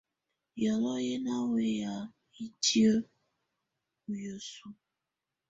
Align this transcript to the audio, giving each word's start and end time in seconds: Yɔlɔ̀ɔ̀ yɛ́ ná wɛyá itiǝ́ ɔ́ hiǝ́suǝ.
Yɔlɔ̀ɔ̀ 0.61 1.01
yɛ́ 1.07 1.21
ná 1.25 1.33
wɛyá 1.51 1.93
itiǝ́ 2.43 2.95
ɔ́ 4.09 4.13
hiǝ́suǝ. 4.21 4.67